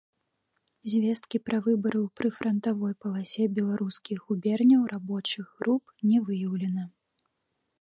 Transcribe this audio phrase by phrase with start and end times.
[0.91, 6.83] Звесткі пра выбары ў прыфрантавой паласе беларускіх губерняў рабочых груп не выяўлена.